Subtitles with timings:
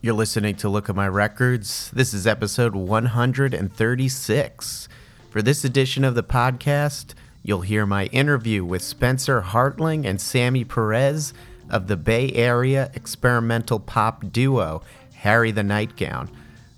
[0.00, 1.90] You're listening to Look at My Records.
[1.92, 4.88] This is episode 136.
[5.28, 10.62] For this edition of the podcast, you'll hear my interview with Spencer Hartling and Sammy
[10.62, 11.34] Perez
[11.68, 14.82] of the Bay Area experimental pop duo
[15.14, 16.30] Harry the Nightgown.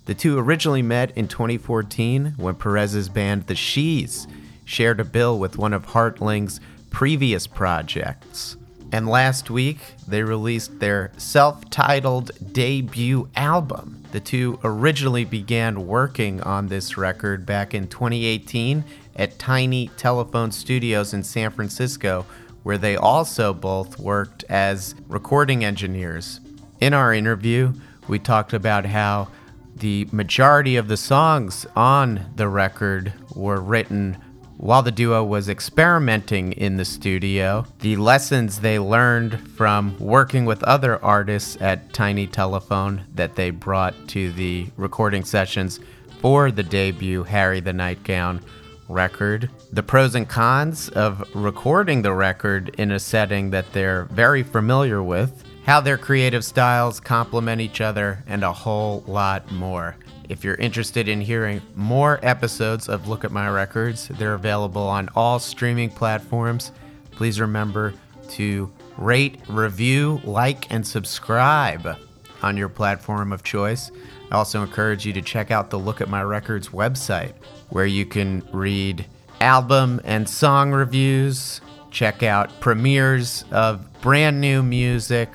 [0.06, 4.26] The two originally met in 2014 when Perez's band The She's
[4.64, 6.58] shared a bill with one of Hartling's
[6.88, 8.56] previous projects.
[8.92, 9.78] And last week,
[10.08, 14.02] they released their self titled debut album.
[14.10, 21.14] The two originally began working on this record back in 2018 at Tiny Telephone Studios
[21.14, 22.26] in San Francisco,
[22.64, 26.40] where they also both worked as recording engineers.
[26.80, 27.72] In our interview,
[28.08, 29.28] we talked about how
[29.76, 34.18] the majority of the songs on the record were written
[34.60, 40.62] while the duo was experimenting in the studio, the lessons they learned from working with
[40.64, 45.80] other artists at Tiny Telephone that they brought to the recording sessions
[46.20, 48.42] for the debut Harry the Nightgown
[48.86, 54.42] record, the pros and cons of recording the record in a setting that they're very
[54.42, 59.96] familiar with, how their creative styles complement each other, and a whole lot more.
[60.30, 65.08] If you're interested in hearing more episodes of Look at My Records, they're available on
[65.16, 66.70] all streaming platforms.
[67.10, 67.94] Please remember
[68.28, 71.96] to rate, review, like, and subscribe
[72.44, 73.90] on your platform of choice.
[74.30, 77.32] I also encourage you to check out the Look at My Records website,
[77.70, 79.06] where you can read
[79.40, 81.60] album and song reviews,
[81.90, 85.28] check out premieres of brand new music,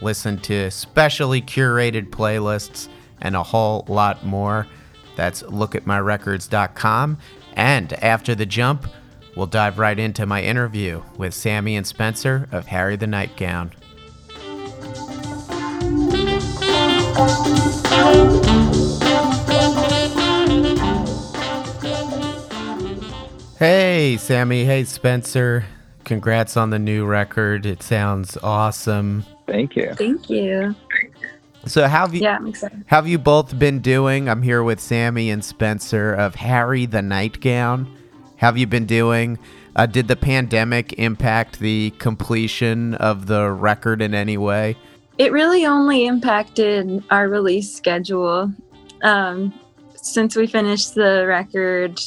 [0.00, 2.88] listen to specially curated playlists
[3.20, 4.66] and a whole lot more.
[5.16, 7.18] That's lookatmyrecords.com.
[7.54, 8.86] And after the jump,
[9.36, 13.72] we'll dive right into my interview with Sammy and Spencer of Harry the Nightgown.
[23.58, 24.64] Hey, Sammy.
[24.64, 25.66] Hey, Spencer.
[26.04, 27.66] Congrats on the new record.
[27.66, 29.26] It sounds awesome.
[29.46, 29.92] Thank you.
[29.96, 30.74] Thank you.
[31.66, 32.84] So how have you Yeah, I'm excited.
[32.86, 34.28] how have you both been doing?
[34.28, 37.86] I'm here with Sammy and Spencer of Harry the Nightgown.
[38.36, 39.38] Have you been doing?
[39.76, 44.76] Uh, did the pandemic impact the completion of the record in any way?
[45.18, 48.52] It really only impacted our release schedule.
[49.02, 49.52] Um,
[49.94, 52.00] since we finished the record,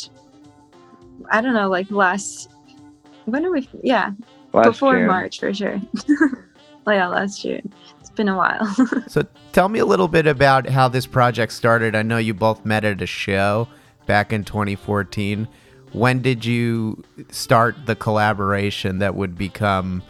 [1.32, 2.50] I don't know, like last,
[3.26, 3.70] when are we?
[3.84, 4.12] Yeah,
[4.52, 5.08] Last before June.
[5.08, 5.80] March for sure.
[6.10, 6.28] oh,
[6.92, 7.72] yeah, last June.
[8.16, 8.76] Been a while.
[9.08, 11.96] So tell me a little bit about how this project started.
[11.96, 13.68] I know you both met at a show
[14.06, 15.48] back in 2014.
[15.94, 20.04] When did you start the collaboration that would become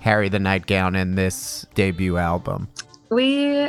[0.00, 2.68] Harry the Nightgown and this debut album?
[3.10, 3.68] we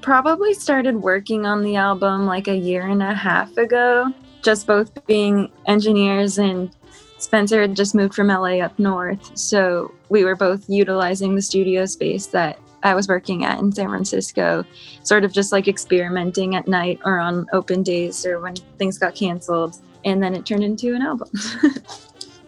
[0.00, 5.04] probably started working on the album like a year and a half ago, just both
[5.06, 6.74] being engineers and
[7.18, 9.36] Spencer had just moved from LA up north.
[9.36, 13.88] So we were both utilizing the studio space that I was working at in San
[13.88, 14.64] Francisco,
[15.02, 19.14] sort of just like experimenting at night or on open days or when things got
[19.14, 19.80] canceled.
[20.04, 21.28] And then it turned into an album.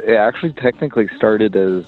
[0.00, 1.84] It actually technically started as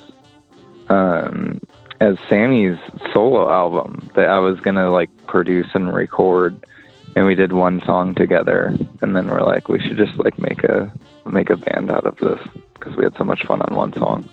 [0.88, 1.60] um,
[2.00, 2.78] as Sammy's
[3.12, 6.66] solo album that I was gonna like produce and record,
[7.14, 10.64] and we did one song together, and then we're like, we should just like make
[10.64, 10.92] a
[11.24, 12.40] make a band out of this
[12.74, 14.28] because we had so much fun on one song.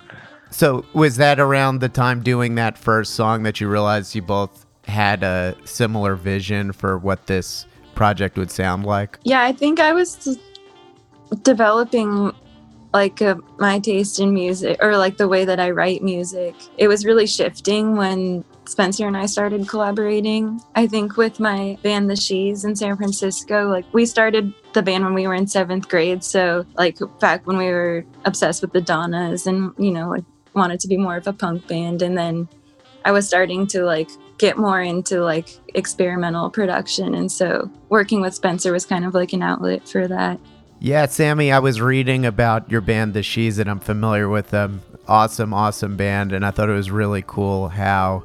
[0.51, 4.65] So was that around the time doing that first song that you realized you both
[4.87, 7.65] had a similar vision for what this
[7.95, 9.19] project would sound like?
[9.23, 10.37] Yeah, I think I was
[11.41, 12.33] developing
[12.93, 16.55] like uh, my taste in music or like the way that I write music.
[16.77, 20.61] It was really shifting when Spencer and I started collaborating.
[20.75, 25.03] I think with my band The She's in San Francisco, like we started the band
[25.03, 26.23] when we were in seventh grade.
[26.23, 30.23] So like back when we were obsessed with the Donnas and you know like
[30.57, 32.49] wanted to be more of a punk band, and then
[33.05, 38.33] I was starting to like get more into like experimental production, and so working with
[38.33, 40.39] Spencer was kind of like an outlet for that.
[40.79, 44.81] Yeah, Sammy, I was reading about your band, The She's, and I'm familiar with them.
[45.07, 46.31] Awesome, awesome band.
[46.31, 48.23] And I thought it was really cool how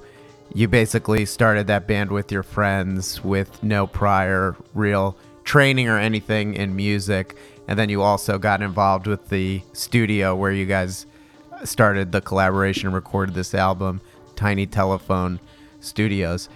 [0.55, 6.53] you basically started that band with your friends with no prior real training or anything
[6.53, 7.37] in music.
[7.69, 11.06] And then you also got involved with the studio where you guys
[11.64, 14.00] started the collaboration and recorded this album,
[14.37, 15.41] Tiny Telephone
[15.81, 16.49] Studios.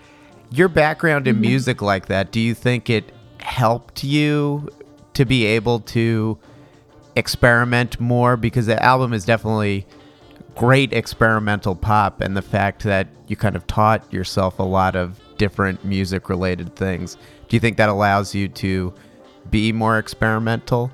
[0.50, 4.68] Your background in music like that, do you think it helped you
[5.14, 6.38] to be able to
[7.16, 8.36] experiment more?
[8.36, 9.86] Because the album is definitely
[10.54, 15.20] great experimental pop, and the fact that you kind of taught yourself a lot of
[15.36, 17.16] different music related things.
[17.48, 18.94] Do you think that allows you to
[19.50, 20.90] be more experimental?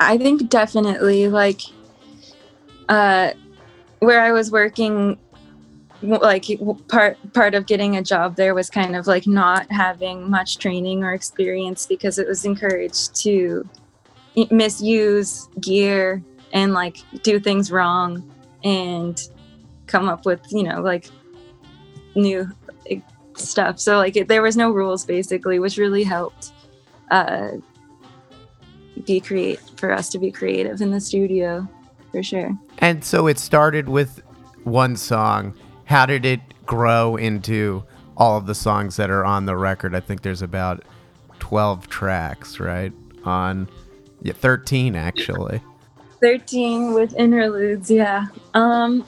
[0.00, 1.62] I think definitely like
[2.88, 3.32] uh
[4.00, 5.18] where I was working
[6.02, 6.46] like
[6.88, 11.02] part part of getting a job there was kind of like not having much training
[11.02, 13.66] or experience because it was encouraged to
[14.50, 16.22] misuse gear
[16.52, 18.30] and like do things wrong
[18.62, 19.30] and
[19.86, 21.08] come up with you know like
[22.14, 22.46] new
[23.36, 23.78] stuff.
[23.78, 26.52] So like it, there was no rules basically which really helped
[27.10, 27.52] uh
[29.04, 31.68] be create for us to be creative in the studio
[32.16, 34.22] for sure and so it started with
[34.64, 35.54] one song
[35.86, 37.84] how did it grow into
[38.16, 39.94] all of the songs that are on the record?
[39.94, 40.84] I think there's about
[41.38, 42.92] 12 tracks, right?
[43.24, 43.68] On
[44.22, 45.60] yeah, 13 actually.
[46.20, 48.26] 13 with interludes, yeah.
[48.54, 49.06] Um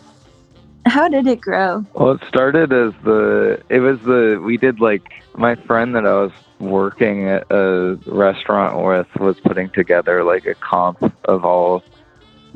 [0.86, 1.84] how did it grow?
[1.92, 6.14] Well, it started as the it was the we did like my friend that I
[6.14, 11.82] was working at a restaurant with was putting together like a comp of all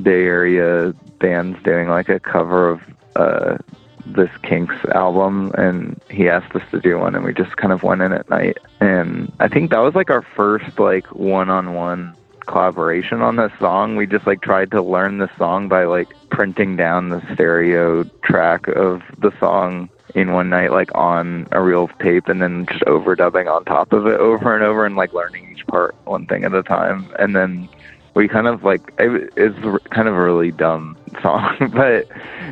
[0.01, 2.81] Bay Area bands doing like a cover of
[3.15, 3.57] uh
[4.05, 7.83] this Kinks album, and he asked us to do one, and we just kind of
[7.83, 8.57] went in at night.
[8.81, 13.95] And I think that was like our first like one-on-one collaboration on this song.
[13.95, 18.67] We just like tried to learn the song by like printing down the stereo track
[18.67, 23.51] of the song in one night like on a real tape and then just overdubbing
[23.51, 26.53] on top of it over and over and like learning each part one thing at
[26.53, 27.67] a time and then
[28.15, 29.57] we kind of like it, it's
[29.89, 32.07] kind of a really dumb song, but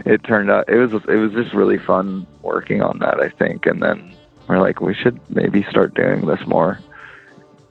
[0.05, 3.19] it turned out it was it was just really fun working on that.
[3.19, 4.15] I think, and then
[4.47, 6.79] we're like we should maybe start doing this more.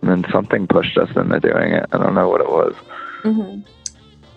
[0.03, 1.87] And then something pushed us into doing it.
[1.93, 2.75] I don't know what it was.
[3.23, 3.61] Mm-hmm.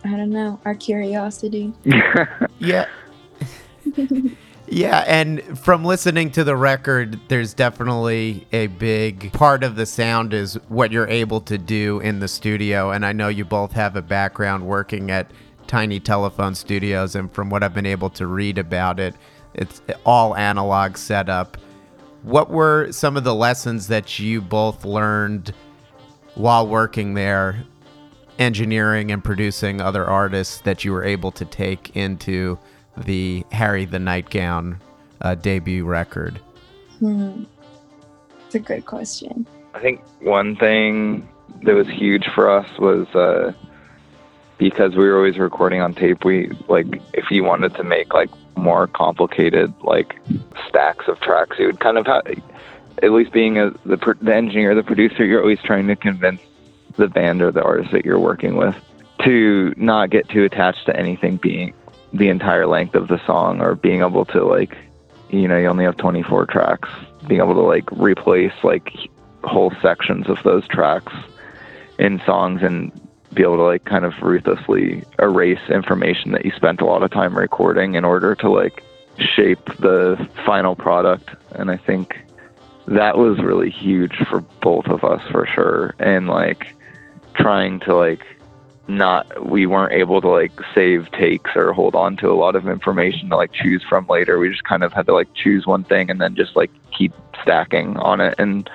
[0.06, 0.60] I don't know.
[0.66, 1.74] Our curiosity.
[2.60, 2.88] yeah.
[4.74, 10.34] Yeah, and from listening to the record, there's definitely a big part of the sound
[10.34, 12.90] is what you're able to do in the studio.
[12.90, 15.30] And I know you both have a background working at
[15.68, 19.14] tiny telephone studios, and from what I've been able to read about it,
[19.54, 21.56] it's all analog setup.
[22.24, 25.54] What were some of the lessons that you both learned
[26.34, 27.64] while working there,
[28.40, 32.58] engineering and producing other artists that you were able to take into?
[32.98, 34.80] The Harry the Nightgown
[35.22, 36.40] uh, debut record?
[37.00, 37.44] Hmm.
[38.46, 39.48] It's a good question.
[39.74, 41.28] I think one thing
[41.64, 43.54] that was huge for us was uh,
[44.58, 46.24] because we were always recording on tape.
[46.24, 50.16] We like if you wanted to make like more complicated like
[50.68, 52.24] stacks of tracks, you would kind of have.
[53.02, 56.40] At least being a, the the engineer, the producer, you're always trying to convince
[56.96, 58.76] the band or the artist that you're working with
[59.24, 61.74] to not get too attached to anything being
[62.14, 64.78] the entire length of the song or being able to like
[65.30, 66.90] you know you only have 24 tracks
[67.28, 68.92] being able to like replace like
[69.44, 71.14] whole sections of those tracks
[72.00, 72.92] in songs and
[73.34, 77.12] be able to like kind of ruthlessly erase information that you spent a lot of
[77.12, 78.84] time recording in order to like
[79.18, 81.30] shape the final product.
[81.56, 82.20] And i think
[82.88, 85.96] that was really huge for both of us for sure.
[86.00, 86.76] And like
[87.34, 88.22] trying to like
[88.88, 92.68] not we weren't able to like save takes or hold on to a lot of
[92.68, 94.40] information to like choose from later.
[94.40, 97.14] We just kind of had to like choose one thing and then just like keep
[97.42, 98.70] stacking on it and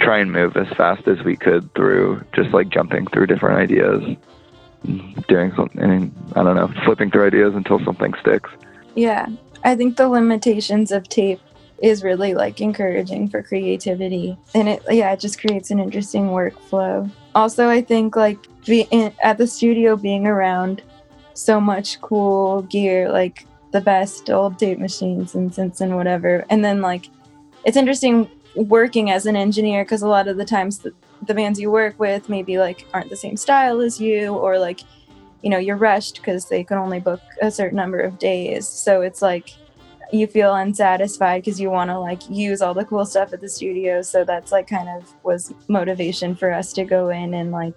[0.00, 4.16] try and move as fast as we could through just like jumping through different ideas,
[5.28, 6.12] doing something.
[6.34, 8.50] I don't know, flipping through ideas until something sticks.
[8.94, 9.26] Yeah,
[9.64, 11.40] I think the limitations of tape
[11.82, 17.10] is really like encouraging for creativity and it yeah it just creates an interesting workflow
[17.34, 20.82] also i think like be in, at the studio being around
[21.34, 26.44] so much cool gear like the best old tape machines and synths and whatever.
[26.50, 27.08] And then like
[27.64, 31.58] it's interesting working as an engineer because a lot of the times the, the bands
[31.58, 34.80] you work with maybe like aren't the same style as you or like
[35.42, 38.68] you know you're rushed because they can only book a certain number of days.
[38.68, 39.54] So it's like
[40.12, 43.48] you feel unsatisfied because you want to like use all the cool stuff at the
[43.48, 47.74] studio so that's like kind of was motivation for us to go in and like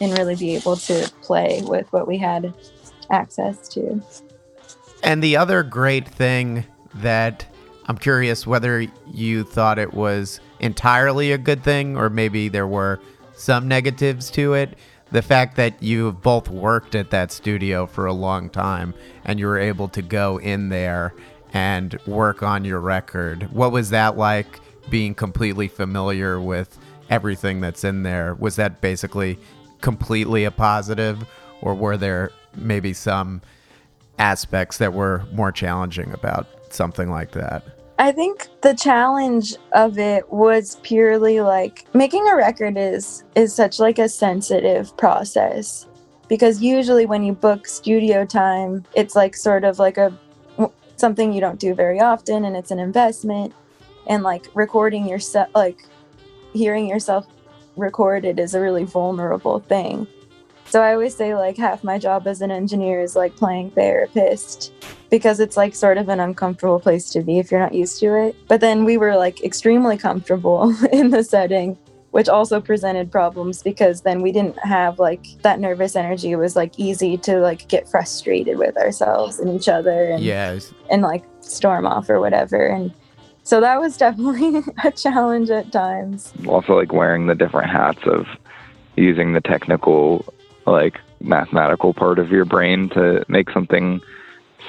[0.00, 2.52] and really be able to play with what we had
[3.10, 4.02] access to.
[5.02, 6.64] And the other great thing
[6.96, 7.46] that
[7.86, 13.00] I'm curious whether you thought it was entirely a good thing or maybe there were
[13.34, 14.78] some negatives to it.
[15.10, 18.94] The fact that you've both worked at that studio for a long time
[19.24, 21.14] and you were able to go in there
[21.54, 23.50] and work on your record.
[23.52, 26.76] What was that like being completely familiar with
[27.08, 28.34] everything that's in there?
[28.34, 29.38] Was that basically
[29.80, 31.24] completely a positive,
[31.62, 33.40] or were there maybe some
[34.18, 37.64] aspects that were more challenging about something like that?
[37.98, 43.78] I think the challenge of it was purely like making a record is is such
[43.78, 45.86] like a sensitive process
[46.28, 50.18] because usually when you book studio time, it's like sort of like a
[50.96, 53.52] something you don't do very often and it's an investment
[54.06, 55.84] and like recording yourself like
[56.52, 57.26] hearing yourself
[57.76, 60.06] recorded is a really vulnerable thing.
[60.66, 64.72] So I always say like half my job as an engineer is like playing therapist
[65.10, 68.14] because it's like sort of an uncomfortable place to be if you're not used to
[68.14, 68.36] it.
[68.48, 71.78] But then we were like extremely comfortable in the setting,
[72.14, 76.30] which also presented problems because then we didn't have like that nervous energy.
[76.30, 80.60] It was like easy to like get frustrated with ourselves and each other and Yeah.
[80.92, 82.68] and like storm off or whatever.
[82.68, 82.92] And
[83.42, 86.32] so that was definitely a challenge at times.
[86.46, 88.26] Also, like wearing the different hats of
[88.94, 90.24] using the technical,
[90.68, 94.00] like mathematical part of your brain to make something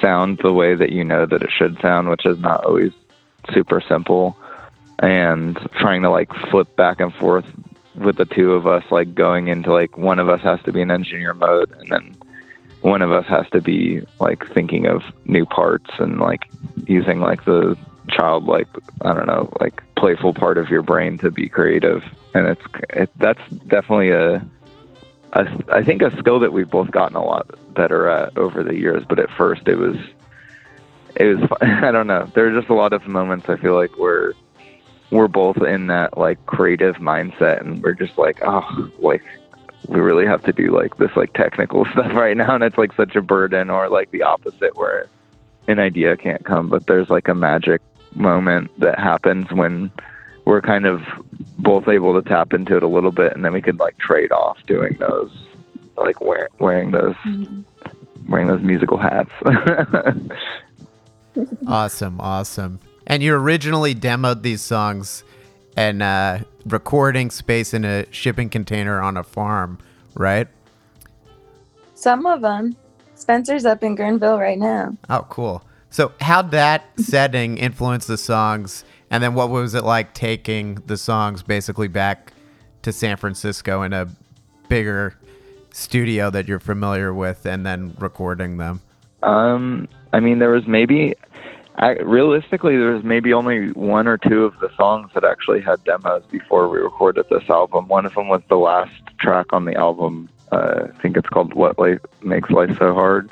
[0.00, 2.90] sound the way that you know that it should sound, which is not always
[3.54, 4.36] super simple.
[4.98, 7.46] And trying to like flip back and forth
[7.94, 10.80] with the two of us, like going into like one of us has to be
[10.80, 12.16] in engineer mode and then
[12.82, 16.48] one of us has to be like thinking of new parts and like
[16.86, 17.76] using like the
[18.08, 18.68] childlike
[19.02, 22.04] i don't know like playful part of your brain to be creative.
[22.34, 24.36] And it's it, that's definitely a,
[25.32, 28.74] a i think a skill that we've both gotten a lot better at over the
[28.74, 29.96] years but at first it was
[31.16, 32.30] it was i don't know.
[32.34, 34.34] There are just a lot of moments i feel like where
[35.10, 39.22] we're both in that like creative mindset and we're just like oh like
[39.88, 42.54] we really have to do like this like technical stuff right now.
[42.54, 45.06] And it's like such a burden or like the opposite where
[45.68, 47.80] an idea can't come but there's like a magic
[48.14, 49.90] moment that happens when
[50.44, 51.02] we're kind of
[51.58, 54.32] both able to tap into it a little bit and then we could like trade
[54.32, 55.30] off doing those
[55.96, 57.62] like wear, wearing those mm-hmm.
[58.30, 59.30] wearing those musical hats.
[61.66, 62.80] Awesome, awesome.
[63.06, 65.24] And you originally demoed these songs
[65.76, 69.78] and uh, recording space in a shipping container on a farm,
[70.14, 70.48] right?
[71.94, 72.76] Some of them.
[73.14, 74.96] Spencer's up in Guerneville right now.
[75.08, 75.62] Oh, cool.
[75.88, 78.84] So, how'd that setting influence the songs?
[79.10, 82.32] And then, what was it like taking the songs basically back
[82.82, 84.08] to San Francisco in a
[84.68, 85.16] bigger
[85.72, 88.80] studio that you're familiar with and then recording them?
[89.22, 91.14] Um, I mean, there was maybe,
[91.78, 95.84] I, realistically, there was maybe only one or two of the songs that actually had
[95.84, 97.88] demos before we recorded this album.
[97.88, 100.30] One of them was the last track on the album.
[100.50, 103.30] Uh, I think it's called "What Life Makes Life So Hard."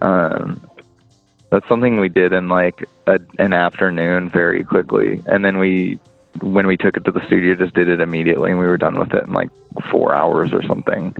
[0.00, 0.68] Um,
[1.50, 5.98] that's something we did in like a, an afternoon, very quickly, and then we,
[6.40, 8.98] when we took it to the studio, just did it immediately, and we were done
[8.98, 9.50] with it in like
[9.90, 11.14] four hours or something.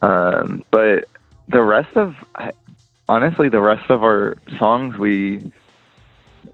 [0.00, 1.08] Um, but
[1.48, 2.16] the rest of
[3.08, 5.52] honestly the rest of our songs we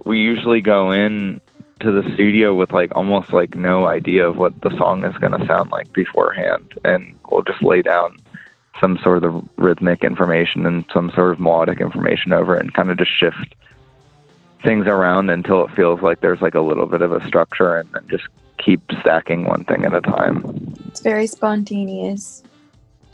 [0.05, 1.41] we usually go in
[1.81, 5.39] to the studio with like almost like no idea of what the song is going
[5.39, 8.17] to sound like beforehand and we'll just lay down
[8.81, 12.91] some sort of rhythmic information and some sort of melodic information over it and kind
[12.91, 13.55] of just shift
[14.65, 17.89] things around until it feels like there's like a little bit of a structure and
[17.93, 18.25] then just
[18.59, 20.43] keep stacking one thing at a time
[20.89, 22.43] It's very spontaneous.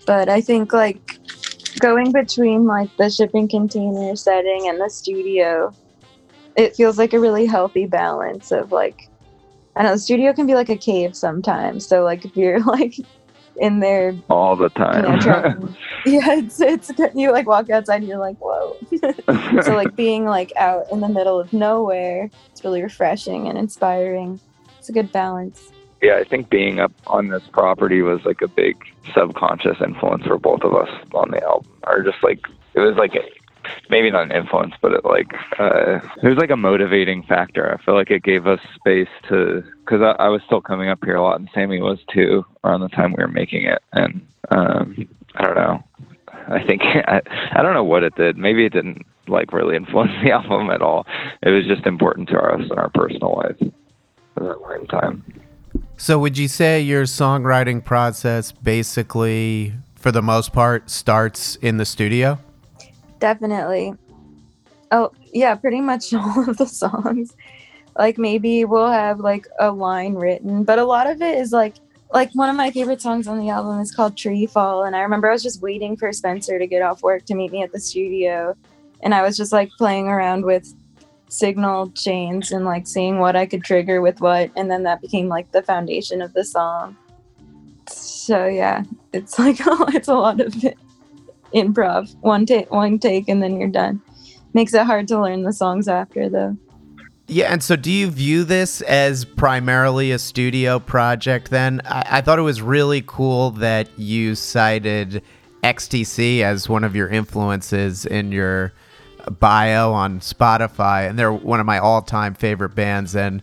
[0.06, 1.18] But I think like
[1.80, 5.72] going between like the shipping container setting and the studio,
[6.56, 9.08] it feels like a really healthy balance of like
[9.76, 11.86] I know the studio can be like a cave sometimes.
[11.86, 12.94] So like if you're like
[13.56, 15.76] in there, all the you time know, trying,
[16.06, 18.76] yeah, it's it's you like walk outside and you're like, whoa.
[19.62, 24.40] so like being like out in the middle of nowhere, it's really refreshing and inspiring.
[24.78, 25.72] It's a good balance.
[26.04, 28.76] Yeah, I think being up on this property was like a big
[29.14, 31.70] subconscious influence for both of us on the album.
[31.86, 32.40] Or just like
[32.74, 33.22] it was like a,
[33.88, 37.72] maybe not an influence, but it like uh, it was like a motivating factor.
[37.72, 40.98] I feel like it gave us space to because I, I was still coming up
[41.02, 43.82] here a lot, and Sammy was too around the time we were making it.
[43.94, 45.84] And um, I don't know.
[46.48, 48.36] I think I, I don't know what it did.
[48.36, 51.06] Maybe it didn't like really influence the album at all.
[51.42, 53.62] It was just important to us in our personal lives
[54.36, 55.24] at that time.
[55.96, 61.84] So, would you say your songwriting process basically, for the most part, starts in the
[61.84, 62.38] studio?
[63.20, 63.94] Definitely.
[64.90, 67.34] Oh, yeah, pretty much all of the songs.
[67.96, 71.74] Like maybe we'll have like a line written, but a lot of it is like
[72.12, 75.00] like one of my favorite songs on the album is called Tree Fall and I
[75.00, 77.72] remember I was just waiting for Spencer to get off work to meet me at
[77.72, 78.56] the studio
[79.02, 80.74] and I was just like playing around with
[81.34, 85.28] signal chains and like seeing what I could trigger with what and then that became
[85.28, 86.96] like the foundation of the song.
[87.88, 89.56] So yeah, it's like
[89.94, 90.78] it's a lot of it
[91.54, 94.02] improv one take one take and then you're done
[94.54, 96.56] makes it hard to learn the songs after though
[97.28, 101.80] Yeah, and so do you view this as primarily a studio project then?
[101.84, 105.22] I, I thought it was really cool that you cited
[105.62, 108.72] XTC as one of your influences in your
[109.30, 113.14] bio on Spotify, and they're one of my all time favorite bands.
[113.14, 113.42] And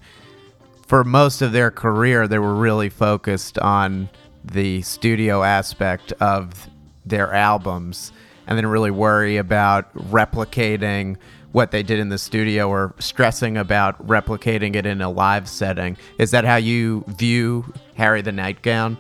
[0.87, 4.09] for most of their career, they were really focused on
[4.43, 6.69] the studio aspect of
[7.05, 8.11] their albums
[8.47, 11.17] and then really worry about replicating
[11.51, 15.97] what they did in the studio or stressing about replicating it in a live setting.
[16.17, 18.97] Is that how you view Harry the Nightgown?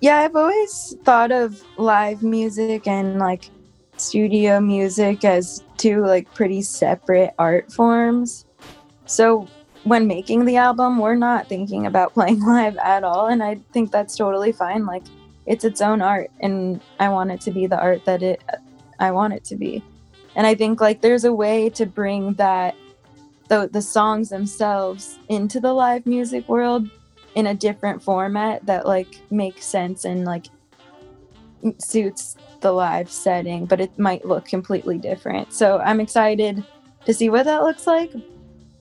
[0.00, 3.50] Yeah, I've always thought of live music and like
[4.00, 8.46] studio music as two like pretty separate art forms.
[9.06, 9.48] So
[9.84, 13.90] when making the album, we're not thinking about playing live at all and I think
[13.90, 14.86] that's totally fine.
[14.86, 15.04] Like
[15.46, 18.56] it's its own art and I want it to be the art that it uh,
[19.00, 19.82] I want it to be
[20.38, 22.74] and i think like there's a way to bring that
[23.48, 26.88] the the songs themselves into the live music world
[27.34, 30.46] in a different format that like makes sense and like
[31.78, 36.64] suits the live setting but it might look completely different so i'm excited
[37.04, 38.12] to see what that looks like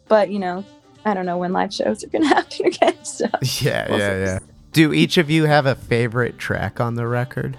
[0.08, 0.64] but you know
[1.06, 3.26] i don't know when live shows are gonna happen again so
[3.62, 4.40] yeah yeah yeah
[4.72, 7.58] do each of you have a favorite track on the record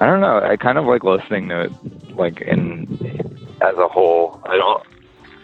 [0.00, 0.40] I don't know.
[0.40, 2.88] I kind of like listening to it, like in
[3.60, 4.40] as a whole.
[4.44, 4.82] I don't.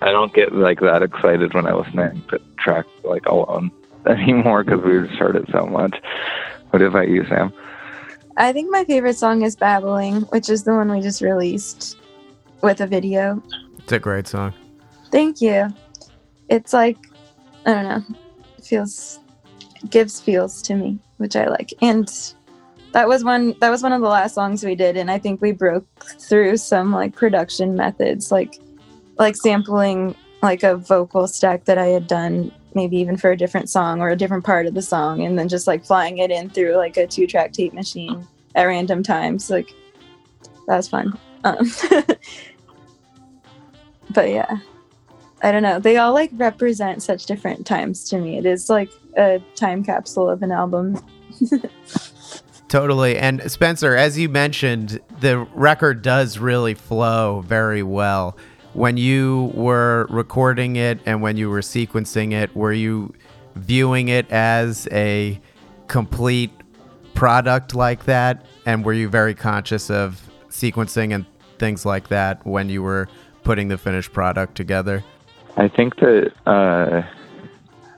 [0.03, 3.71] I don't get like that excited when I listen to the track like alone
[4.07, 5.97] anymore because we just heard it so much.
[6.71, 7.53] What about you, Sam?
[8.37, 11.97] I think my favorite song is "Babbling," which is the one we just released
[12.63, 13.43] with a video.
[13.79, 14.53] It's a great song.
[15.11, 15.69] Thank you.
[16.49, 16.99] It's like
[17.65, 18.17] I don't know.
[18.63, 19.21] Feels
[19.91, 22.11] gives feels to me, which I like, and
[22.97, 25.43] that was one that was one of the last songs we did and i think
[25.43, 25.87] we broke
[26.19, 28.59] through some like production methods like
[29.19, 33.69] like sampling like a vocal stack that i had done maybe even for a different
[33.69, 36.49] song or a different part of the song and then just like flying it in
[36.49, 39.75] through like a two track tape machine at random times like
[40.69, 41.19] that was fun.
[41.45, 41.71] Um,
[44.11, 44.59] but yeah.
[45.43, 45.79] I don't know.
[45.79, 48.39] They all like represent such different times to me.
[48.39, 50.99] It is like a time capsule of an album.
[52.69, 53.17] Totally.
[53.17, 58.37] And Spencer, as you mentioned, the record does really flow very well.
[58.77, 63.15] When you were recording it and when you were sequencing it, were you
[63.55, 65.41] viewing it as a
[65.89, 66.51] complete
[67.15, 68.45] product like that?
[68.67, 71.25] And were you very conscious of sequencing and
[71.59, 73.09] things like that when you were
[73.45, 75.03] putting the finished product together?
[75.57, 77.01] I think that uh,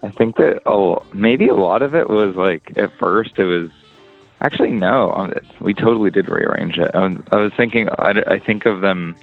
[0.04, 3.70] I think that oh maybe a lot of it was like at first it was
[4.40, 5.10] Actually, no.
[5.10, 6.92] Um, we totally did rearrange it.
[6.94, 9.16] I was, I was thinking, I, I think of them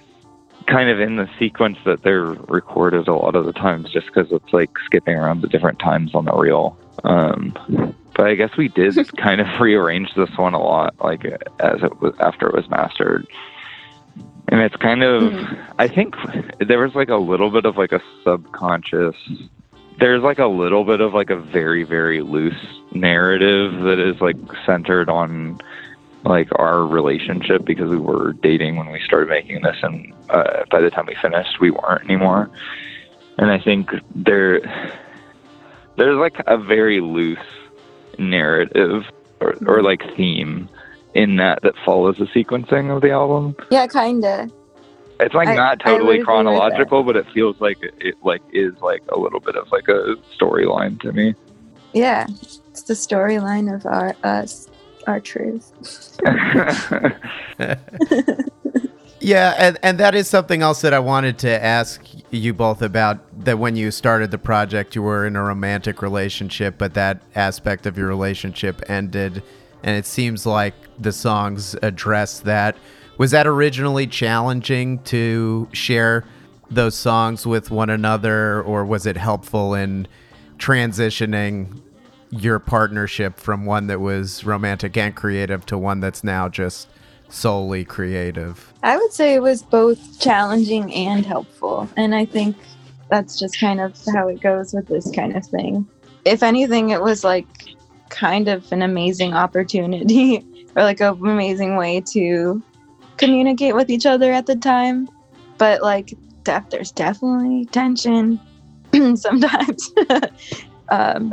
[0.68, 4.32] kind of in the sequence that they're recorded a lot of the times, just because
[4.32, 6.78] it's like skipping around the different times on the reel.
[7.04, 7.54] Um,
[8.16, 11.26] but I guess we did kind of rearrange this one a lot, like
[11.60, 13.28] as it was after it was mastered.
[14.48, 15.72] And it's kind of, mm-hmm.
[15.80, 16.16] I think
[16.60, 19.16] there was like a little bit of like a subconscious
[20.00, 22.54] there's like a little bit of like a very very loose
[22.92, 25.60] narrative that is like centered on
[26.26, 30.82] like our relationship because we were dating when we started making this and uh, by
[30.82, 32.50] the time we finished we weren't anymore.
[33.38, 34.62] And i think there
[35.98, 37.38] there's like a very loose
[38.18, 39.04] narrative
[39.42, 40.70] or, or like theme
[41.14, 43.56] in that that follows the sequencing of the album.
[43.72, 44.50] Yeah kinda.
[45.20, 49.18] It's like I, not totally chronological, but it feels like it like is like a
[49.18, 51.36] little bit of like a storyline to me.
[51.94, 54.68] Yeah, it's the storyline of our us,
[55.08, 55.72] our truth.
[59.20, 63.20] yeah, and and that is something else that I wanted to ask you both about.
[63.46, 67.86] That when you started the project, you were in a romantic relationship, but that aspect
[67.86, 69.44] of your relationship ended,
[69.84, 72.78] and it seems like the songs address that
[73.18, 76.26] was that originally challenging to share
[76.70, 80.08] those songs with one another, or was it helpful in
[80.58, 81.82] transitioning
[82.42, 86.88] your partnership from one that was romantic and creative to one that's now just
[87.30, 88.74] solely creative?
[88.84, 91.90] I would say it was both challenging and helpful.
[91.98, 92.56] And I think
[93.10, 95.88] that's just kind of how it goes with this kind of thing.
[96.26, 97.48] If anything, it was like
[98.10, 100.46] kind of an amazing opportunity
[100.76, 102.62] or like an amazing way to
[103.18, 105.10] communicate with each other at the time.
[105.58, 108.40] But like, def- there's definitely tension
[109.16, 109.94] sometimes.
[110.90, 111.32] um,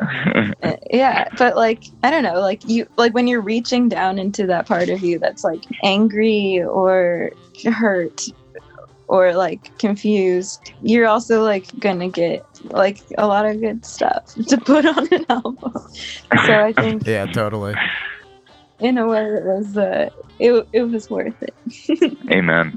[0.90, 4.66] yeah, but like, I don't know, like you, like when you're reaching down into that
[4.66, 7.30] part of you that's like angry or
[7.64, 8.22] hurt
[9.08, 14.56] or like confused, you're also like gonna get like a lot of good stuff to
[14.58, 15.72] put on an album.
[16.46, 17.74] So I think Yeah, totally.
[18.82, 22.18] In a way it was uh it, it was worth it.
[22.32, 22.76] Amen.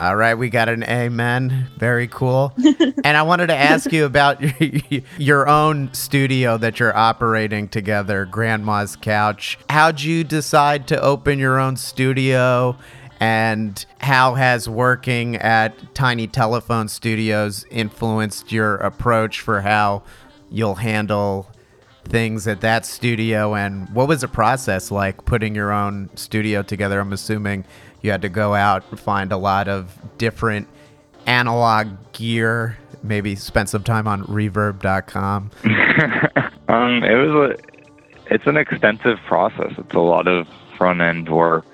[0.00, 1.66] All right, we got an amen.
[1.76, 2.54] Very cool.
[3.04, 4.40] and I wanted to ask you about
[5.18, 9.58] your own studio that you're operating together, Grandma's Couch.
[9.68, 12.78] How'd you decide to open your own studio?
[13.20, 20.02] And how has working at Tiny Telephone Studios influenced your approach for how
[20.50, 21.50] you'll handle
[22.06, 27.00] things at that studio and what was the process like putting your own studio together?
[27.00, 27.64] I'm assuming
[28.02, 30.68] you had to go out find a lot of different
[31.26, 32.78] analog gear.
[33.02, 35.50] Maybe spend some time on reverb.com
[36.68, 39.72] um, it was a, it's an extensive process.
[39.78, 41.64] It's a lot of front end work,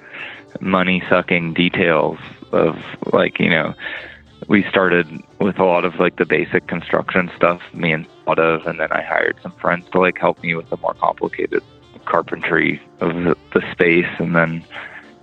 [0.61, 2.18] money sucking details
[2.53, 2.77] of
[3.12, 3.75] like you know,
[4.52, 5.08] we started
[5.40, 8.92] with a lot of like the basic construction stuff me and thought of, and then
[8.92, 11.62] I hired some friends to like help me with the more complicated
[12.04, 14.62] carpentry of the, space, and then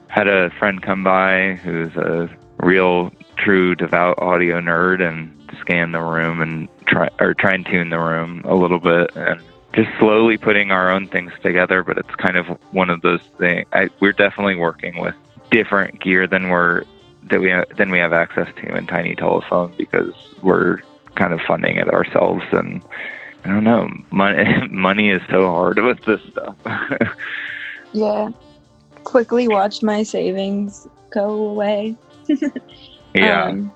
[0.08, 6.02] had a friend come by who's a real true devout audio nerd and scan the
[6.02, 9.40] room and try or try and tune the room a little bit and
[9.74, 13.66] just slowly putting our own things together but it's kind of one of those things
[13.72, 15.16] I, we're definitely working with
[15.52, 16.84] different gear than we're
[17.30, 20.80] that we have, than we have access to in tiny telephone because we're
[21.16, 22.82] kind of funding it ourselves and
[23.44, 26.56] I don't know money money is so hard with this stuff
[27.94, 28.30] Yeah.
[29.04, 31.96] Quickly watched my savings go away.
[33.14, 33.72] yeah Um,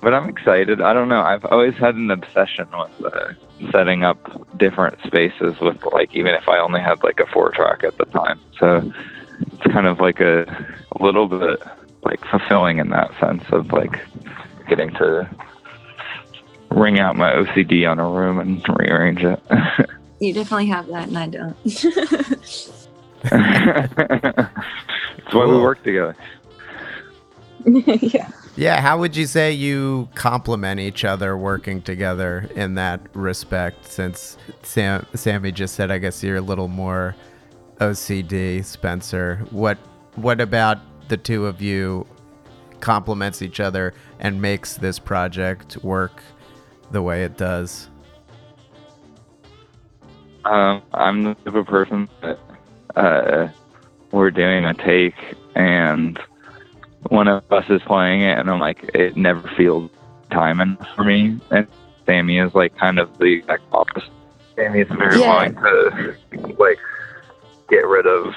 [0.00, 0.80] but I'm excited.
[0.80, 1.22] I don't know.
[1.22, 3.32] I've always had an obsession with uh,
[3.72, 4.18] setting up
[4.56, 8.04] different spaces with like even if I only had like a four track at the
[8.04, 8.38] time.
[8.60, 8.92] So
[9.40, 10.42] it's kind of like a,
[10.92, 11.60] a little bit
[12.04, 14.00] like fulfilling in that sense of like
[14.68, 15.28] getting to
[16.70, 19.42] ring out my OCD on a room and rearrange it.
[20.20, 21.56] you definitely have that and I don't.
[25.26, 26.16] It's why we work together.
[27.66, 28.30] yeah.
[28.54, 34.38] yeah how would you say you complement each other working together in that respect since
[34.62, 37.16] Sam, sammy just said i guess you're a little more
[37.80, 39.78] ocd spencer what
[40.14, 42.06] what about the two of you
[42.80, 46.22] complements each other and makes this project work
[46.90, 47.88] the way it does
[50.44, 52.38] Um, I'm the type of person that
[52.94, 53.48] uh,
[54.12, 55.14] we're doing a take
[55.56, 56.18] and
[57.08, 59.90] one of us is playing it, and I'm like, it never feels
[60.30, 61.38] timing for me.
[61.50, 61.66] And
[62.04, 64.10] Sammy is like kind of the exact opposite.
[64.56, 65.32] Sammy is very Yeah.
[65.32, 66.78] willing to like
[67.68, 68.34] get rid of,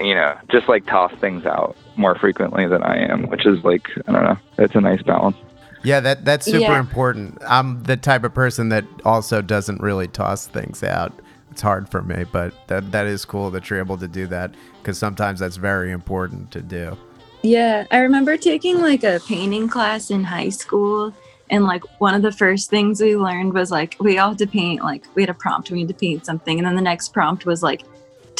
[0.00, 3.88] you know, just like toss things out more frequently than I am, which is like
[4.06, 5.36] I don't know, it's a nice balance.
[5.82, 6.78] yeah that that's super Yeah.
[6.78, 11.10] important i'm the type of person that also doesn't really toss things out
[11.50, 14.50] it's hard for me but that that is cool that you're able to do that
[14.82, 16.96] because sometimes that's very important to do
[17.42, 21.14] Yeah, I remember taking like a painting class in high school,
[21.48, 24.46] and like one of the first things we learned was like we all had to
[24.46, 27.14] paint like we had a prompt, we had to paint something, and then the next
[27.14, 27.82] prompt was like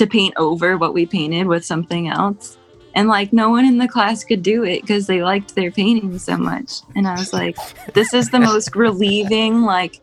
[0.00, 2.56] to paint over what we painted with something else.
[2.94, 6.18] And like no one in the class could do it because they liked their painting
[6.18, 6.80] so much.
[6.96, 7.56] And I was like,
[7.92, 10.00] this is the most relieving, like,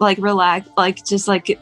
[0.00, 1.60] like relax, like just like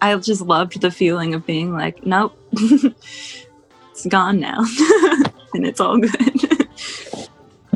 [0.00, 4.60] I just loved the feeling of being like, nope, it's gone now,
[5.54, 6.68] and it's all good.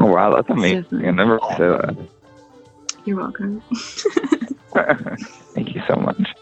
[0.00, 1.06] Oh wow, that's amazing.
[1.06, 1.96] I never say that.
[3.04, 3.62] You're welcome.
[5.54, 6.34] Thank you so much.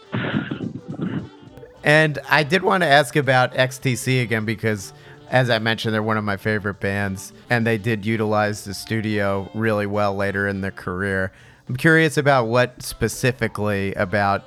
[1.83, 4.93] And I did want to ask about XTC again because,
[5.29, 9.49] as I mentioned, they're one of my favorite bands, and they did utilize the studio
[9.53, 11.31] really well later in their career.
[11.67, 14.43] I'm curious about what specifically about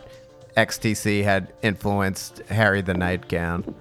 [0.57, 3.75] XTC had influenced Harry the Nightgown.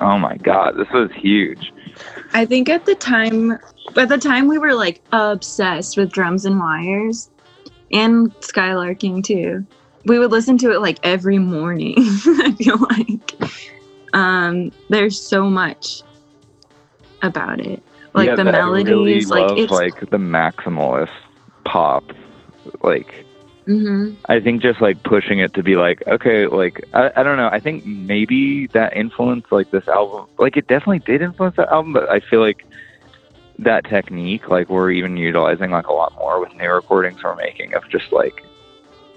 [0.00, 1.72] Oh my god, this was huge.
[2.32, 3.58] I think at the time,
[3.96, 7.30] at the time we were like obsessed with drums and wires,
[7.90, 9.66] and skylarking too.
[10.04, 11.94] We would listen to it like every morning.
[11.98, 13.52] I feel like
[14.14, 16.02] um, there's so much
[17.22, 17.82] about it,
[18.14, 19.72] like Yeah, the melodies, really like love, it's.
[19.72, 21.10] like the maximalist
[21.64, 22.04] pop.
[22.82, 23.26] Like
[23.66, 24.16] Mhm.
[24.26, 27.50] I think just like pushing it to be like, okay, like I, I don't know.
[27.52, 30.26] I think maybe that influenced like this album.
[30.38, 32.64] Like it definitely did influence that album, but I feel like
[33.58, 37.74] that technique, like we're even utilizing like a lot more with new recordings we're making
[37.74, 38.42] of just like,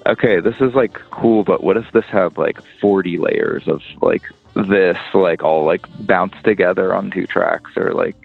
[0.05, 4.23] okay, this is like cool, but what if this had like 40 layers of like
[4.55, 8.15] this, like all like bounced together on two tracks or like,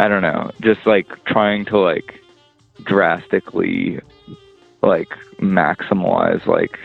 [0.00, 2.20] I don't know, just like trying to like
[2.82, 4.00] drastically
[4.82, 5.08] like
[5.38, 6.78] maximize like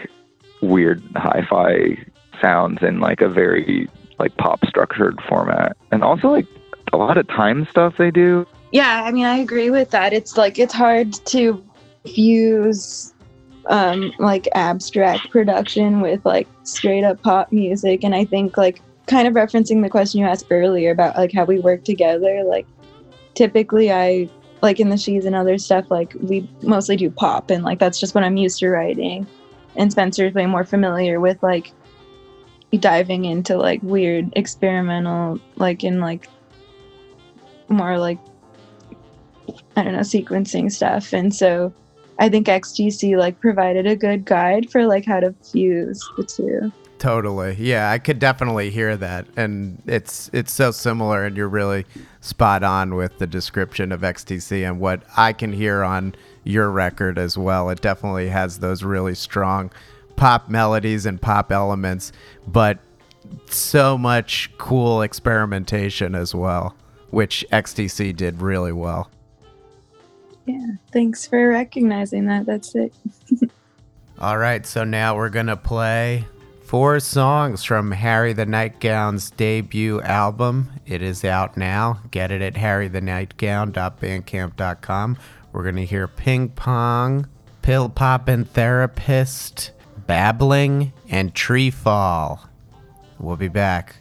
[0.61, 2.03] weird hi-fi
[2.41, 6.47] sounds in like a very like pop structured format and also like
[6.91, 10.13] a lot of time stuff they do Yeah, I mean, I agree with that.
[10.13, 11.63] It's like it's hard to
[12.05, 13.12] fuse
[13.67, 19.27] um like abstract production with like straight up pop music and I think like kind
[19.27, 22.65] of referencing the question you asked earlier about like how we work together, like
[23.35, 24.29] typically I
[24.61, 27.99] like in the she's and other stuff like we mostly do pop and like that's
[27.99, 29.27] just what I'm used to writing.
[29.75, 31.71] And Spencer's way more familiar with like
[32.79, 36.27] diving into like weird experimental like in like
[37.67, 38.19] more like
[39.75, 41.13] I don't know, sequencing stuff.
[41.13, 41.73] And so
[42.19, 46.71] I think XTC like provided a good guide for like how to fuse the two.
[46.99, 47.57] Totally.
[47.59, 49.27] Yeah, I could definitely hear that.
[49.35, 51.85] And it's it's so similar and you're really
[52.21, 57.17] spot on with the description of XTC and what I can hear on your record
[57.17, 57.69] as well.
[57.69, 59.71] It definitely has those really strong
[60.15, 62.13] pop melodies and pop elements,
[62.47, 62.79] but
[63.49, 66.75] so much cool experimentation as well,
[67.09, 69.09] which XTC did really well.
[70.45, 70.67] Yeah.
[70.91, 72.45] Thanks for recognizing that.
[72.45, 72.93] That's it.
[74.19, 76.27] All right, so now we're going to play
[76.63, 80.69] four songs from Harry the Nightgown's debut album.
[80.85, 81.99] It is out now.
[82.11, 85.17] Get it at harrythenightgown.bandcamp.com.
[85.51, 87.27] We're going to hear Ping Pong,
[87.61, 89.71] Pill Poppin' Therapist,
[90.07, 92.49] Babbling, and Tree Fall.
[93.19, 93.97] We'll be back.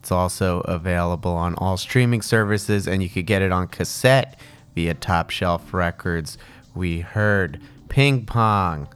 [0.00, 4.38] It's also available on all streaming services, and you could get it on cassette
[4.74, 6.36] via Top Shelf Records.
[6.74, 8.88] We heard Ping Pong,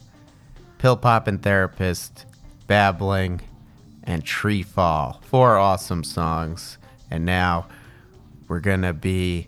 [0.79, 2.27] Pill Pop and Therapist,
[2.66, 3.41] Babbling,
[4.09, 5.20] and Tree Fall.
[5.22, 6.78] Four awesome songs.
[7.11, 7.68] And now
[8.48, 9.46] we're going to be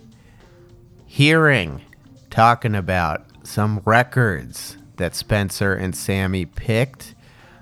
[1.07, 1.81] hearing,
[2.29, 7.15] talking about some records that Spencer and Sammy picked.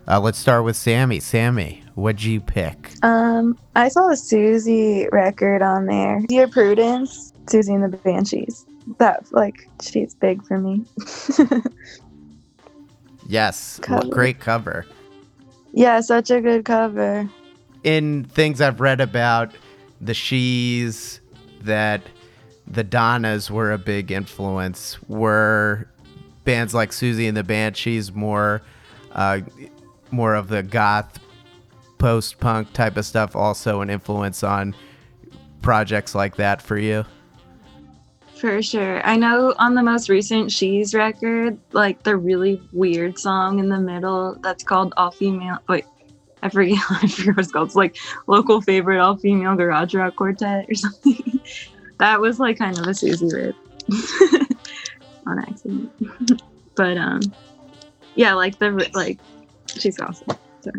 [0.09, 1.21] Uh, let's start with Sammy.
[1.21, 2.93] Sammy, what'd you pick?
[3.05, 6.21] Um, I saw a Siouxsie record on there.
[6.27, 8.67] Dear Prudence, Siouxsie and the Banshees.
[8.99, 10.85] That like she's big for me.
[13.29, 14.09] Yes, Cover.
[14.09, 14.87] great cover.
[15.73, 17.29] Yeah, such a good cover.
[17.85, 19.53] in things I've read about
[20.01, 21.21] the She's
[21.63, 22.03] that
[22.67, 24.99] the Donnas were a big influence.
[25.09, 25.89] Were
[26.45, 28.63] bands like Siouxsie and the Banshees more
[29.13, 29.41] uh,
[30.11, 31.19] more of the goth
[31.99, 34.75] post punk type of stuff also an influence on
[35.63, 37.05] projects like that for you?
[38.39, 39.05] For sure.
[39.05, 43.81] I know on the most recent She's record, like the really weird song in the
[43.81, 45.59] middle that's called All Female.
[45.69, 45.85] Wait,
[46.43, 47.69] I forget, I forget what it's called.
[47.69, 47.97] It's like
[48.29, 51.41] local favorite all female garage rock quartet or something.
[51.99, 53.57] that was like kind of a Siouxsie rip
[55.27, 56.43] on accident.
[56.77, 57.21] but um,
[58.15, 59.19] yeah, like the like
[59.67, 60.29] she's awesome.
[60.61, 60.71] So.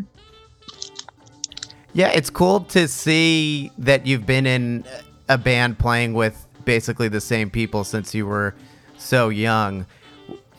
[1.92, 4.86] Yeah, it's cool to see that you've been in
[5.28, 8.54] a band playing with basically the same people since you were
[8.96, 9.88] so young.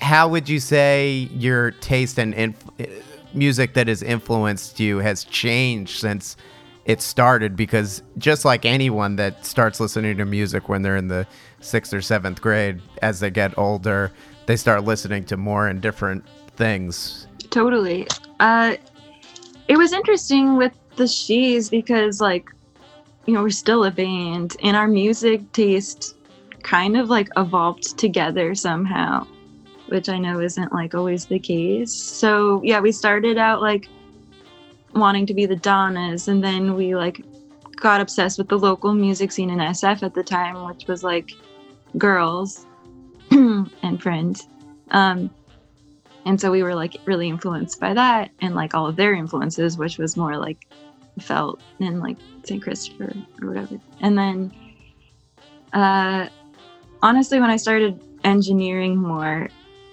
[0.00, 2.64] How would you say your taste and inf-
[3.32, 6.36] music that has influenced you has changed since
[6.84, 7.54] it started?
[7.54, 11.28] Because just like anyone that starts listening to music when they're in the
[11.60, 14.10] sixth or seventh grade, as they get older,
[14.46, 16.24] they start listening to more and different
[16.56, 17.28] things.
[17.50, 18.08] Totally.
[18.40, 18.74] Uh,
[19.68, 22.50] it was interesting with the She's because, like,
[23.30, 26.16] you know, we're still a band and our music taste
[26.64, 29.24] kind of like evolved together somehow,
[29.86, 31.92] which I know isn't like always the case.
[31.92, 33.88] So, yeah, we started out like
[34.96, 37.24] wanting to be the Donnas and then we like
[37.76, 41.30] got obsessed with the local music scene in SF at the time, which was like
[41.96, 42.66] girls
[43.30, 44.48] and friends.
[44.90, 45.30] Um,
[46.26, 49.78] and so we were like really influenced by that and like all of their influences
[49.78, 50.66] which was more like
[51.20, 53.78] felt in like st christopher or whatever.
[54.00, 54.52] And then
[55.72, 56.28] uh
[57.02, 59.48] honestly when i started engineering more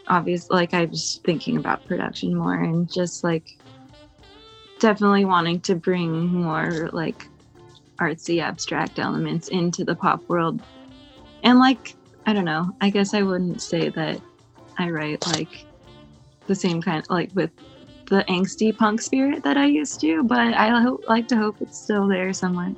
[0.07, 3.57] obviously like i was thinking about production more and just like
[4.79, 7.27] definitely wanting to bring more like
[7.99, 10.61] artsy abstract elements into the pop world.
[11.43, 14.19] And like i don't know i guess i wouldn't say that
[14.77, 15.65] i write like
[16.47, 17.51] the same kind like with
[18.07, 21.77] the angsty punk spirit that I used to, but I hope, like to hope it's
[21.77, 22.73] still there somewhere.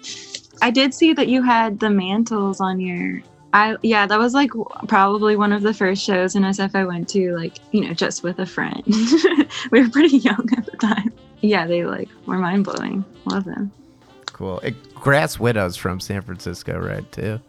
[0.62, 3.22] I did see that you had the mantles on your.
[3.52, 4.52] I yeah, that was like
[4.86, 8.22] probably one of the first shows in SF I went to, like you know, just
[8.22, 8.82] with a friend.
[9.70, 11.12] we were pretty young at the time.
[11.40, 13.04] Yeah, they like were mind blowing.
[13.24, 13.72] Love them.
[14.26, 14.60] Cool.
[14.60, 17.10] It, Grass Widows from San Francisco, right?
[17.10, 17.40] Too.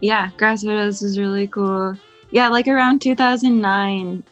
[0.00, 1.96] Yeah, Grass Widows is really cool.
[2.30, 4.22] Yeah, like around 2009,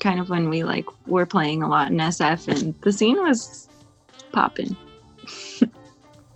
[0.00, 3.68] kind of when we like were playing a lot in SF, and the scene was
[4.32, 4.76] popping.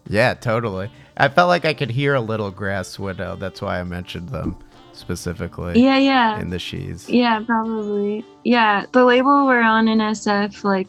[0.08, 0.90] Yeah, totally.
[1.16, 3.36] I felt like I could hear a little Grass Widow.
[3.36, 4.56] That's why I mentioned them
[4.92, 7.08] specifically Yeah, yeah, in the She's.
[7.08, 8.24] yeah, probably.
[8.42, 10.88] Yeah, the label we're on in SF like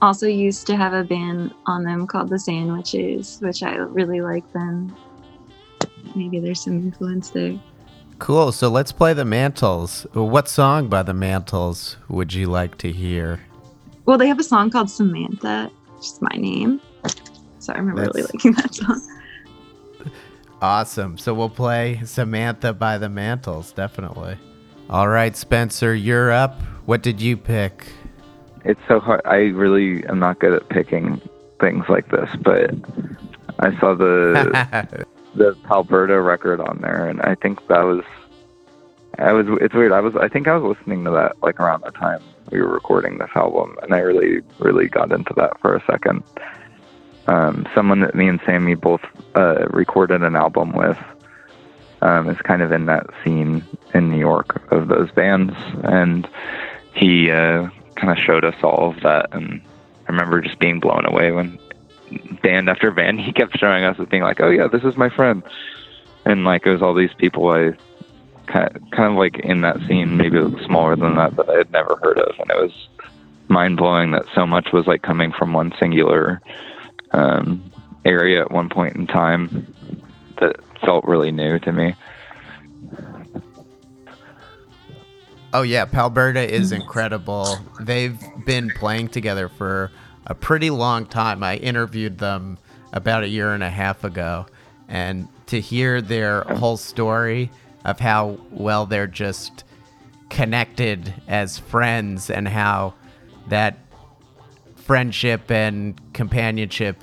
[0.00, 4.50] also used to have a band on them called the Sandwiches, which I really like
[4.52, 4.94] them.
[6.14, 7.58] Maybe there's some influence there.
[8.22, 8.52] Cool.
[8.52, 10.06] So let's play the Mantles.
[10.12, 13.40] What song by the Mantles would you like to hear?
[14.06, 16.80] Well, they have a song called Samantha, which is my name.
[17.58, 19.02] So I remember really liking that song.
[20.62, 21.18] Awesome.
[21.18, 24.36] So we'll play Samantha by the Mantles, definitely.
[24.88, 26.60] All right, Spencer, you're up.
[26.86, 27.88] What did you pick?
[28.64, 29.22] It's so hard.
[29.24, 31.20] I really am not good at picking
[31.60, 32.70] things like this, but
[33.58, 38.04] I saw the the Palberta record on there, and I think that was.
[39.18, 39.46] I was.
[39.60, 39.92] It's weird.
[39.92, 40.14] I was.
[40.16, 43.30] I think I was listening to that like around the time we were recording this
[43.34, 46.22] album, and I really, really got into that for a second.
[47.26, 49.02] Um, someone that me and Sammy both
[49.34, 50.98] uh, recorded an album with
[52.02, 53.64] um, is kind of in that scene
[53.94, 55.54] in New York of those bands,
[55.84, 56.28] and
[56.94, 59.28] he uh, kind of showed us all of that.
[59.32, 59.62] And
[60.08, 61.58] I remember just being blown away when
[62.42, 65.08] band after band he kept showing us and being like, "Oh yeah, this is my
[65.08, 65.42] friend,"
[66.24, 67.72] and like it was all these people I
[68.46, 72.18] kind of, like in that scene, maybe smaller than that, that I had never heard
[72.18, 72.88] of, and it was
[73.48, 76.40] mind blowing that so much was like coming from one singular
[77.12, 77.62] um,
[78.04, 79.72] area at one point in time
[80.40, 81.94] that felt really new to me.
[85.54, 87.58] Oh yeah, Palberta is incredible.
[87.78, 89.90] They've been playing together for
[90.26, 91.42] a pretty long time.
[91.42, 92.58] I interviewed them
[92.92, 94.46] about a year and a half ago,
[94.88, 97.50] and to hear their whole story
[97.84, 99.64] of how well they're just
[100.30, 102.94] connected as friends and how
[103.48, 103.78] that
[104.76, 107.02] friendship and companionship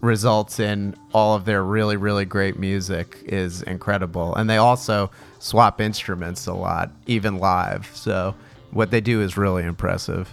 [0.00, 4.34] results in all of their really really great music is incredible.
[4.34, 7.90] And they also swap instruments a lot even live.
[7.94, 8.34] So
[8.70, 10.28] what they do is really impressive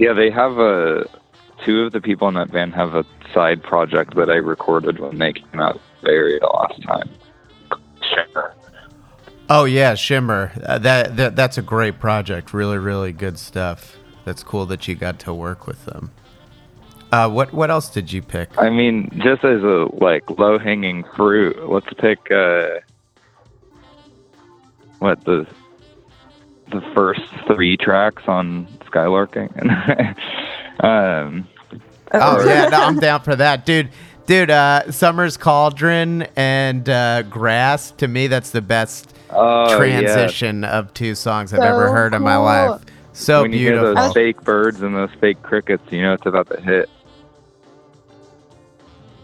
[0.00, 1.04] Yeah, they have a
[1.66, 5.18] two of the people in that band have a side project that I recorded when
[5.18, 7.10] they came out Area last time.
[8.00, 8.54] Shimmer.
[9.50, 10.52] oh yeah shimmer.
[10.64, 12.54] Uh, that, that that's a great project.
[12.54, 13.98] Really really good stuff.
[14.24, 16.12] That's cool that you got to work with them.
[17.12, 18.48] Uh, what what else did you pick?
[18.56, 22.80] I mean, just as a like low hanging fruit, let's pick uh
[25.00, 25.46] what the
[26.70, 29.50] the first three tracks on Skylarking.
[30.84, 31.48] um
[32.12, 33.90] Oh yeah, no, I'm down for that, dude.
[34.26, 37.90] Dude, uh, Summer's Cauldron and uh, Grass.
[37.92, 42.22] To me, that's the best oh, transition of two songs I've So ever heard in
[42.22, 42.82] my life.
[42.84, 42.92] Yeah.
[43.12, 46.48] So when you hear those fake birds and those fake crickets, you know it's about
[46.50, 46.88] to hit.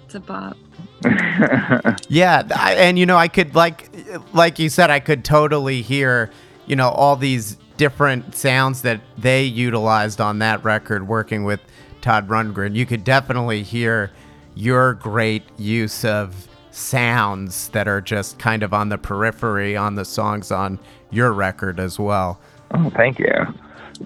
[0.05, 0.57] It's a bop.
[2.09, 3.91] Yeah, I, and you know, I could like,
[4.33, 6.31] like you said, I could totally hear,
[6.67, 11.61] you know, all these different sounds that they utilized on that record, working with
[12.01, 12.75] Todd Rundgren.
[12.75, 14.11] You could definitely hear
[14.55, 20.05] your great use of sounds that are just kind of on the periphery on the
[20.05, 20.79] songs on
[21.11, 22.39] your record as well.
[22.73, 23.33] oh, thank you.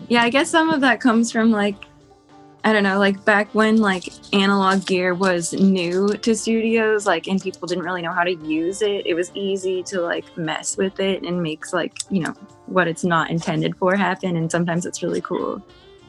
[0.09, 1.77] Yeah, I guess some of that comes from like
[2.63, 7.41] I don't know, like back when like analog gear was new to studios, like and
[7.41, 9.07] people didn't really know how to use it.
[9.07, 12.35] It was easy to like mess with it and makes like, you know,
[12.67, 15.63] what it's not intended for happen and sometimes it's really cool.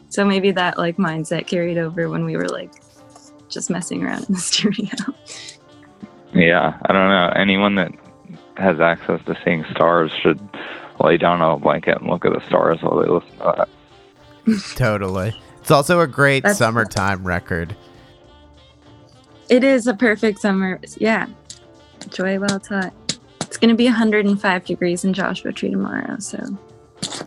[0.10, 2.74] So maybe that like mindset carried over when we were like
[3.48, 4.90] just messing around in the studio.
[6.34, 7.32] Yeah, I don't know.
[7.36, 7.92] Anyone that
[8.58, 10.40] has access to seeing stars should
[11.02, 13.68] lay down on a blanket and look at the stars while they listen to
[14.46, 14.76] that.
[14.76, 15.34] Totally.
[15.62, 17.76] It's also a great That's- summertime record.
[19.50, 20.80] It is a perfect summer.
[20.98, 21.28] Yeah.
[22.10, 22.94] Joy it's hot.
[23.42, 26.18] It's going to be 105 degrees in Joshua Tree tomorrow.
[26.20, 26.40] So,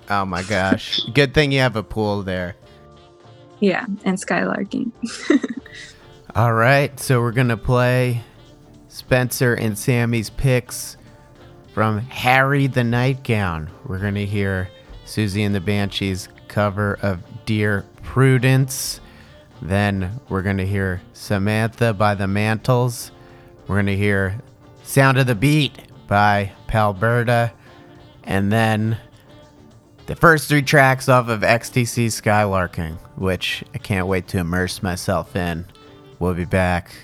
[0.08, 1.00] Oh my gosh.
[1.12, 2.56] Good thing you have a pool there.
[3.60, 3.84] yeah.
[4.04, 4.90] And skylarking.
[6.36, 8.22] All right, so we're gonna play
[8.88, 10.96] Spencer and Sammy's picks
[11.72, 13.70] from Harry the Nightgown.
[13.86, 14.68] We're gonna hear
[15.06, 19.00] Siouxsie and the Banshees cover of Dear Prudence.
[19.60, 23.10] Then we're gonna hear Samantha by the Mantles.
[23.66, 24.40] We're gonna hear
[24.84, 27.52] Sound of the Beat by Palberta.
[28.22, 28.98] And then
[30.06, 35.34] the first three tracks off of XTC Skylarking, which I can't wait to immerse myself
[35.34, 35.66] in.
[36.18, 36.94] We'll be back.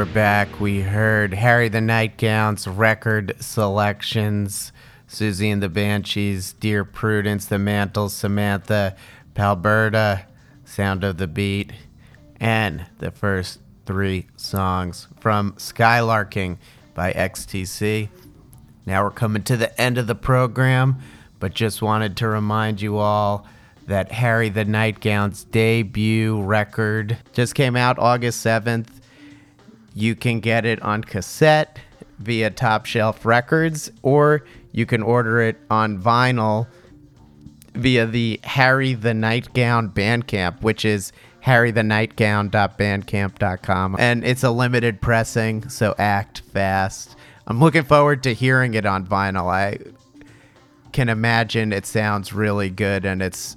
[0.00, 0.58] We're back.
[0.58, 4.72] We heard Harry the Nightgown's record selections,
[5.06, 8.96] Siouxsie and the Banshees, Dear Prudence, The Mantles, Samantha,
[9.34, 10.24] Palberta,
[10.64, 11.74] Sound of the Beat,
[12.40, 16.56] and the first three songs from Skylarking
[16.94, 18.08] by XTC.
[18.86, 20.96] Now we're coming to the end of the program,
[21.38, 23.46] but just wanted to remind you all
[23.86, 28.99] that Harry the Nightgown's debut record just came out August 7th.
[29.94, 31.78] You can get it on cassette
[32.18, 36.66] via Top Shelf Records, or you can order it on vinyl
[37.74, 41.12] via the Harry the Nightgown Bandcamp, which is
[41.44, 43.96] harrythenightgown.bandcamp.com.
[43.98, 47.16] And it's a limited pressing, so act fast.
[47.46, 49.50] I'm looking forward to hearing it on vinyl.
[49.50, 49.78] I
[50.92, 53.56] can imagine it sounds really good and it's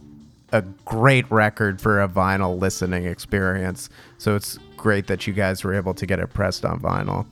[0.51, 3.89] a great record for a vinyl listening experience.
[4.19, 7.25] So it's great that you guys were able to get it pressed on vinyl.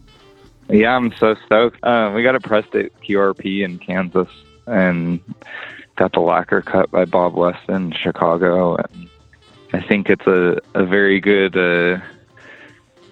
[0.69, 1.83] Yeah, I'm so stoked.
[1.83, 4.29] Uh, we got it pressed at QRP in Kansas
[4.65, 5.19] and
[5.97, 8.77] got the lacquer cut by Bob Weston in Chicago.
[8.77, 9.09] And
[9.73, 11.99] I think it's a, a very good, uh,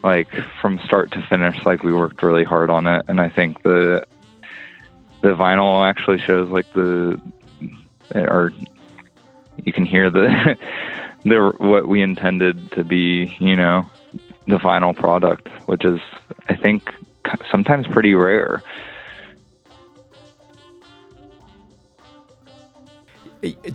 [0.04, 0.30] like
[0.62, 3.04] from start to finish, like we worked really hard on it.
[3.10, 4.08] And I think the,
[5.20, 7.20] the vinyl actually shows like the,
[8.16, 8.54] or
[9.66, 10.58] you can hear the,
[11.26, 13.86] the, what we intended to be, you know,
[14.50, 16.00] the final product, which is,
[16.48, 16.90] I think,
[17.50, 18.62] sometimes pretty rare.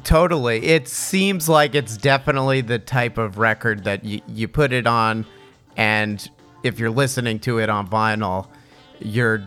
[0.02, 0.64] Totally.
[0.66, 5.24] It seems like it's definitely the type of record that you, you put it on,
[5.76, 6.28] and
[6.62, 8.46] if you're listening to it on vinyl,
[9.00, 9.42] you're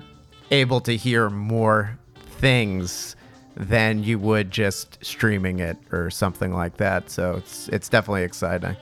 [0.49, 1.99] able to hear more
[2.39, 3.15] things
[3.55, 7.09] than you would just streaming it or something like that.
[7.09, 8.75] So it's it's definitely exciting.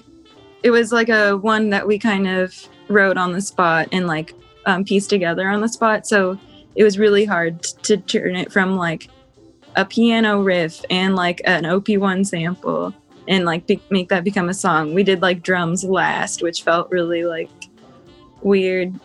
[0.62, 4.34] it was like a one that we kind of wrote on the spot and like
[4.66, 6.06] um, pieced together on the spot.
[6.06, 6.38] So
[6.74, 9.08] it was really hard to turn it from like
[9.76, 12.92] a piano riff and like an OP1 sample
[13.28, 14.94] and like be- make that become a song.
[14.94, 17.50] We did like drums last, which felt really like
[18.42, 18.98] weird,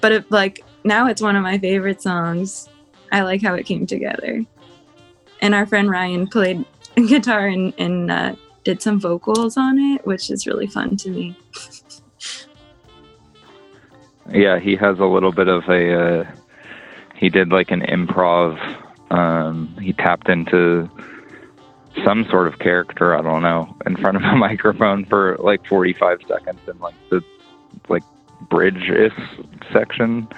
[0.00, 2.68] but it like now it's one of my favorite songs.
[3.10, 4.44] I like how it came together.
[5.40, 6.64] And our friend Ryan played
[6.96, 11.36] guitar and, and uh, did some vocals on it, which is really fun to me.
[14.30, 16.20] Yeah, he has a little bit of a.
[16.20, 16.30] Uh,
[17.16, 18.58] he did like an improv.
[19.10, 20.90] Um, he tapped into
[22.04, 23.14] some sort of character.
[23.16, 27.22] I don't know in front of a microphone for like 45 seconds in like the
[27.88, 28.02] like
[28.50, 29.12] bridge is
[29.72, 30.28] section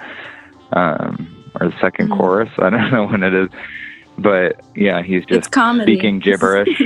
[0.73, 1.27] um,
[1.59, 2.17] or the 2nd Mhm.
[2.17, 2.49] chorus.
[2.57, 3.49] I don't know when it is,
[4.17, 6.81] but yeah, he's just speaking gibberish.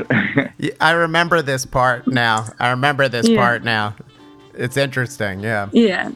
[0.81, 2.45] I remember this part now.
[2.59, 3.37] I remember this Yeah.
[3.37, 3.95] part now.
[4.53, 5.67] It's interesting, yeah.
[5.73, 6.11] Yeah.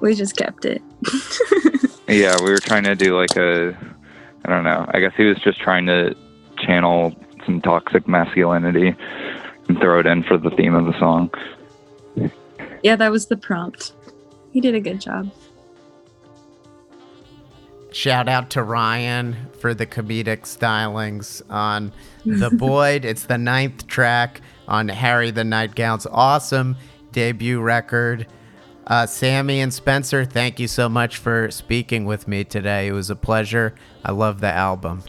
[0.00, 0.82] We just kept it.
[2.08, 3.76] Yeah, we were trying to do like a,
[4.44, 4.84] I don't know.
[4.88, 6.14] I guess he was just trying to
[6.58, 7.14] channel
[7.44, 8.94] some toxic masculinity
[9.68, 11.30] and throw it in for the theme of the song.
[12.82, 13.92] yeah, that was the prompt.
[14.52, 15.30] He did a good job.
[17.92, 21.92] Shout out to Ryan for the comedic stylings on
[22.24, 23.04] The Boyd.
[23.04, 26.76] It's the ninth track on Harry the Nightgown's awesome
[27.12, 28.26] debut record.
[28.86, 32.88] Uh, Sammy and Spencer, thank you so much for speaking with me today.
[32.88, 33.74] It was a pleasure.
[34.04, 35.02] I love the album.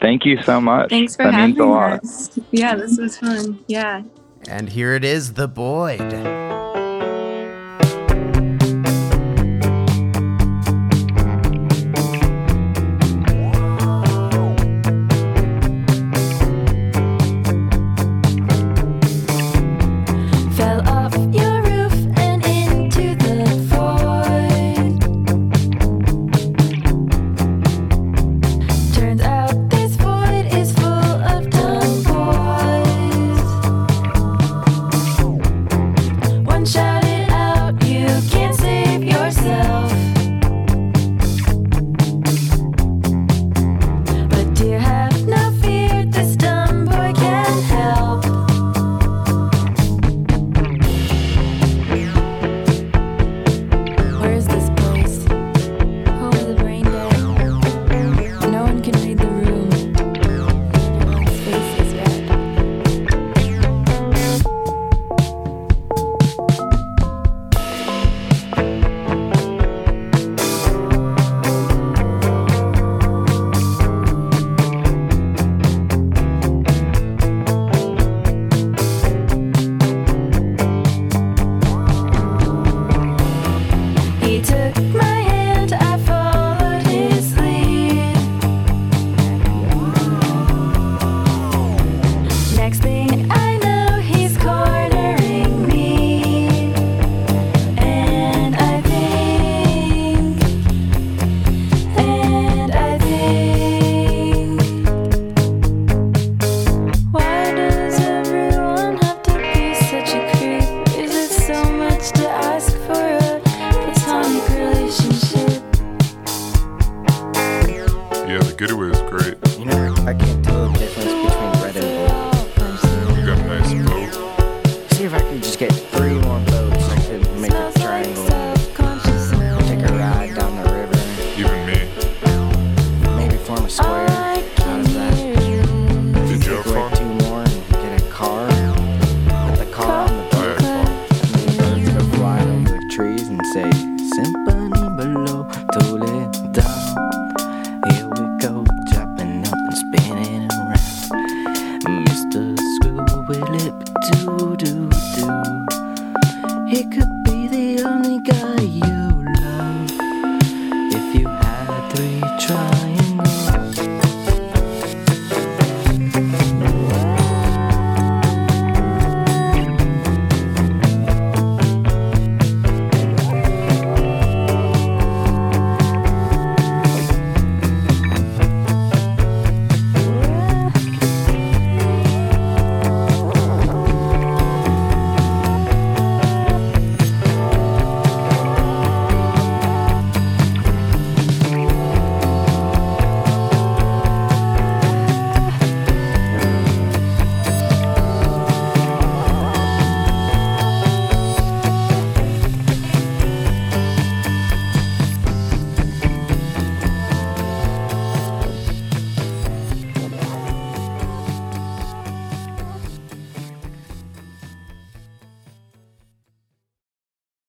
[0.00, 0.90] Thank you so much.
[0.90, 2.04] Thanks for that having means a lot.
[2.04, 2.38] us.
[2.50, 3.58] Yeah, this was fun.
[3.68, 4.02] Yeah.
[4.48, 6.00] And here it is, The Boyd.